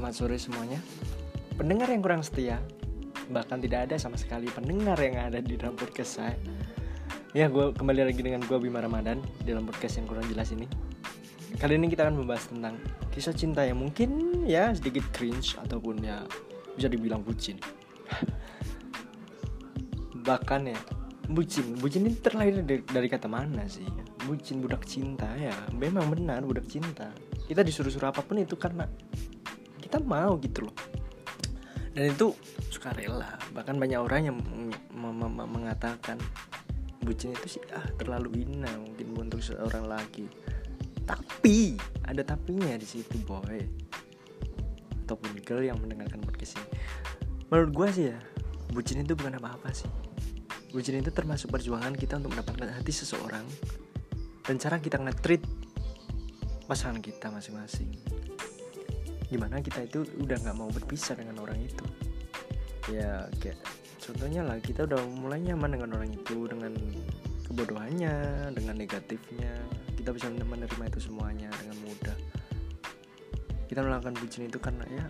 [0.00, 0.80] Selamat sore semuanya.
[1.60, 2.56] Pendengar yang kurang setia
[3.28, 6.40] Bahkan tidak ada sama sekali pendengar yang ada di dalam podcast saya.
[7.36, 10.64] Ya gue kembali lagi dengan gue Bima Ramadan Di dalam podcast yang kurang jelas ini.
[11.60, 12.80] Kali ini kita akan membahas tentang
[13.12, 16.24] Kisah cinta yang mungkin ya sedikit cringe Ataupun ya
[16.80, 17.60] bisa dibilang bucin.
[20.24, 20.80] Bahkan ya
[21.28, 23.84] Bucin, bucin ini terlahir dari, dari kata mana sih?
[24.24, 27.12] Bucin budak cinta ya Memang benar budak cinta.
[27.44, 28.88] Kita disuruh-suruh apa pun itu karena
[29.90, 30.76] kita mau gitu loh.
[31.90, 32.30] Dan itu
[32.70, 33.34] suka rela.
[33.50, 34.38] Bahkan banyak orang yang
[35.50, 36.14] mengatakan
[37.02, 40.28] bucin itu sih ah terlalu hina mungkin untuk seorang lagi
[41.08, 41.74] tapi
[42.06, 43.58] ada tapinya di situ boy.
[45.10, 46.70] Ataupun girl yang mendengarkan podcast ini.
[47.50, 48.18] Menurut gue sih ya
[48.70, 49.90] bucin itu bukan apa-apa sih.
[50.70, 53.42] Bucin itu termasuk perjuangan kita untuk mendapatkan hati seseorang.
[54.46, 55.42] Dan cara kita nge-treat
[56.70, 57.90] pasangan kita masing-masing
[59.30, 61.86] gimana kita itu udah nggak mau berpisah dengan orang itu.
[62.90, 63.62] Ya kayak
[64.02, 66.74] contohnya lah kita udah mulai nyaman dengan orang itu dengan
[67.46, 68.14] kebodohannya
[68.52, 69.54] dengan negatifnya.
[69.94, 72.16] Kita bisa menerima itu semuanya dengan mudah.
[73.70, 75.04] Kita melakukan bucin itu karena ya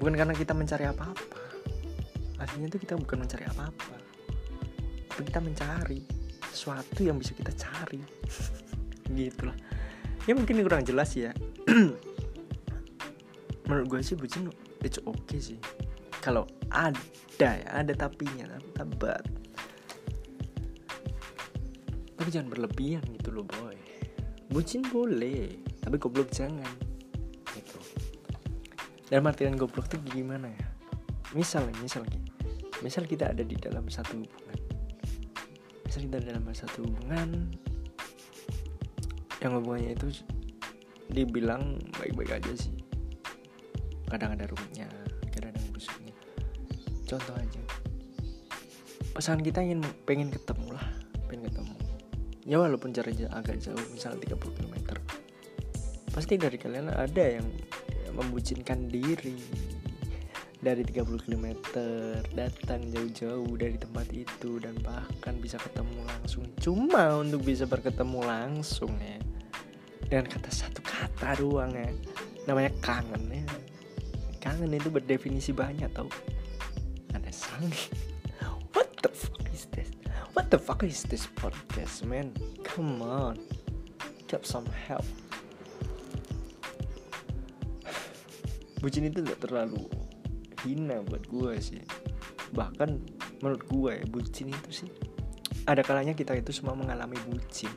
[0.00, 1.40] bukan karena kita mencari apa-apa.
[2.40, 3.96] Aslinya itu kita bukan mencari apa-apa.
[5.12, 6.00] Tapi kita mencari
[6.48, 8.00] sesuatu yang bisa kita cari.
[9.12, 9.78] Gitulah
[10.28, 11.32] ya mungkin kurang jelas ya
[13.68, 14.48] menurut gue sih bucin
[14.80, 15.60] it's okay sih.
[16.24, 16.98] Kalau ada
[17.36, 19.22] ya ada tapinya tabat.
[22.18, 23.76] Tapi jangan berlebihan gitu loh boy.
[24.48, 25.52] Bucin boleh
[25.84, 26.72] tapi goblok jangan.
[27.52, 27.78] Gitu.
[29.12, 30.66] Dalam artian goblok tuh gimana ya?
[31.36, 32.08] Misal misal
[32.80, 34.58] misal kita ada di dalam satu hubungan.
[35.84, 37.52] Misal kita ada dalam satu hubungan
[39.38, 40.24] yang hubungannya itu
[41.08, 42.87] dibilang baik-baik aja sih
[44.08, 44.88] kadang ada rumitnya
[45.38, 46.14] kadang ada busuknya.
[47.06, 47.62] Contoh aja.
[49.14, 50.86] Pasangan kita ingin pengen ketemu lah
[51.30, 51.74] pengen ketemu.
[52.48, 54.76] Ya walaupun jaraknya agak jauh misalnya 30 km
[56.08, 57.46] pasti dari kalian ada yang
[58.10, 59.38] membucinkan diri
[60.58, 61.46] dari 30 km
[62.34, 66.50] datang jauh-jauh dari tempat itu dan bahkan bisa ketemu langsung.
[66.58, 69.22] Cuma untuk bisa berketemu langsung ya.
[70.08, 71.92] Dengan kata satu kata doang ya.
[72.48, 73.44] Namanya kangen ya
[74.38, 76.08] kangen itu berdefinisi banyak tau.
[77.12, 77.68] Ada sang
[78.74, 79.90] what the fuck is this?
[80.32, 82.32] What the fuck is this podcast man?
[82.62, 83.42] Come on.
[84.30, 85.06] Get some help.
[88.82, 89.82] Bucin itu gak terlalu
[90.62, 91.82] hina buat gue sih.
[92.54, 94.90] Bahkan menurut gue ya bucin itu sih
[95.68, 97.70] ada kalanya kita itu semua mengalami bucin.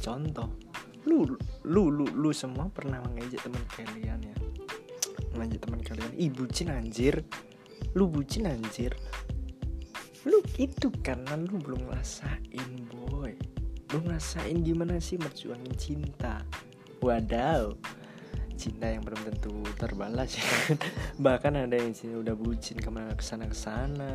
[0.00, 0.48] Contoh
[1.04, 1.36] lu
[1.68, 4.36] lu lu lu semua pernah mengejek teman kalian ya
[5.36, 6.12] lanjut teman kalian.
[6.16, 7.22] Ih bucin anjir.
[7.94, 8.94] Lu bucin anjir.
[10.24, 13.34] Lu itu karena lu belum ngerasain boy.
[13.92, 16.42] Lu ngerasain gimana sih merjuangin cinta.
[17.04, 17.76] Wadaw.
[18.54, 20.46] Cinta yang belum tentu terbalas ya.
[21.24, 24.12] Bahkan ada yang sini udah bucin ke mana ke sana ke sana.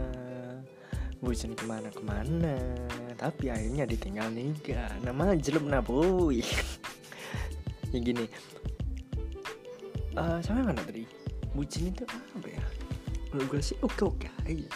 [1.19, 2.55] Bucin ke mana ke mana.
[3.19, 6.39] Tapi akhirnya ditinggal nikah nama jelek naboy
[7.93, 8.25] yang gini
[10.17, 11.03] uh, sampai mana tadi?
[11.53, 12.63] Bucin itu apa ya?
[13.33, 14.69] Menurut gue sih oke oke aja.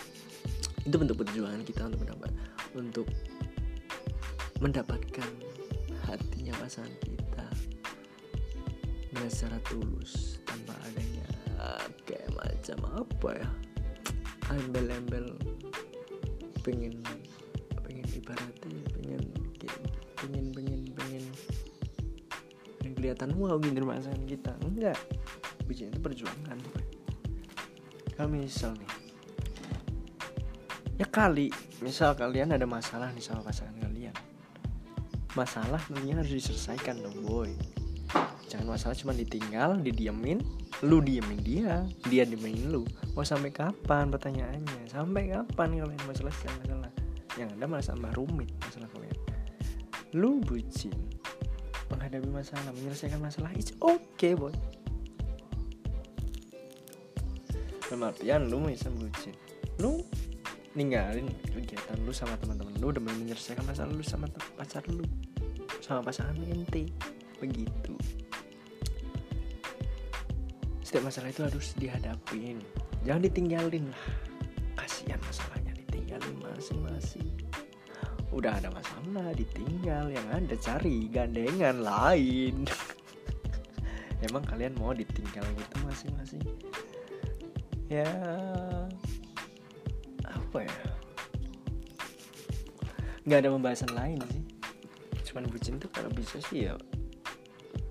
[0.84, 2.32] Itu bentuk perjuangan kita untuk mendapat
[2.74, 3.08] untuk
[4.60, 5.30] mendapatkan
[6.06, 7.46] hatinya pasangan kita
[9.14, 11.28] dengan secara tulus tanpa adanya
[12.04, 13.50] kayak macam apa ya?
[14.54, 15.34] Embel-embel
[16.62, 17.00] pengen
[17.82, 19.24] pengen ibaratnya pengen
[20.20, 21.24] pengen pengen pengen
[23.04, 24.56] kelihatan wow gini pasangan kita.
[24.64, 24.96] Enggak.
[25.68, 26.56] Bucin itu perjuangan
[28.14, 28.92] kalau misal nih.
[31.02, 31.50] Ya kali
[31.82, 34.16] misal kalian ada masalah nih sama pasangan kalian.
[35.36, 37.52] Masalah tentunya harus diselesaikan dong boy.
[38.48, 40.40] Jangan masalah cuma ditinggal didiemin
[40.86, 42.86] lu diemin dia dia diemin lu.
[43.18, 44.88] Mau sampai kapan pertanyaannya?
[44.88, 46.92] Sampai kapan kalian mau selesai masalah?
[47.34, 49.18] Yang ada malah tambah rumit masalah kalian.
[50.14, 50.94] Lu bucin
[51.94, 54.54] menghadapi masalah menyelesaikan masalah it's okay boy.
[57.86, 59.38] Dalam artian lu bisa bucin.
[59.78, 60.02] Lu
[60.74, 64.26] ninggalin kegiatan lu sama teman-teman lu demi menyelesaikan masalah lu sama
[64.58, 65.06] pacar lu
[65.80, 66.90] sama pasangan ente.
[67.38, 67.94] Begitu.
[70.82, 72.58] Setiap masalah itu harus dihadapin.
[73.06, 74.06] Jangan ditinggalin lah.
[74.80, 77.43] Kasihan masalahnya ditinggalin masing-masing
[78.34, 82.66] udah ada masalah ditinggal yang ada cari gandengan lain.
[84.26, 86.42] Emang kalian mau ditinggal gitu masing-masing?
[87.94, 88.10] Ya
[90.26, 90.78] apa ya?
[93.30, 94.44] Nggak ada pembahasan lain sih.
[95.30, 96.74] Cuman bucin tuh kalau bisa sih ya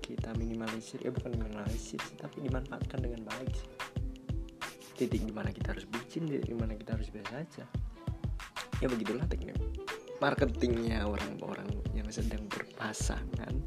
[0.03, 3.69] kita minimalisir ya bukan minimalisir sih tapi dimanfaatkan dengan baik sih.
[4.99, 7.65] Titik di mana kita harus bucin titik di mana kita harus biasa aja.
[8.83, 9.55] Ya begitulah teknik
[10.23, 13.59] marketingnya orang-orang yang sedang berpasangan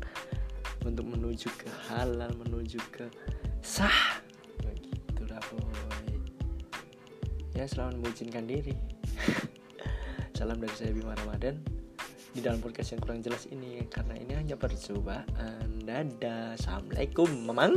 [0.88, 3.04] untuk menuju ke halal menuju ke
[3.60, 4.24] sah.
[4.64, 6.16] Begitulah boy.
[7.52, 8.72] Ya selalu membucinkan diri.
[10.36, 11.60] Salam dari saya Bima Ramadan.
[12.32, 15.84] Di dalam podcast yang kurang jelas ini karena ini hanya percobaan.
[15.84, 16.56] Dadah.
[16.56, 17.76] Assalamualaikum mamang